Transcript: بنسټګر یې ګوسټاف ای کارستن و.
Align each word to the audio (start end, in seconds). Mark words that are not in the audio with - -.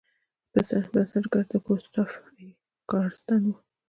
بنسټګر 0.91 1.45
یې 1.51 1.57
ګوسټاف 1.65 2.11
ای 2.37 2.47
کارستن 2.89 3.41
و. 3.49 3.55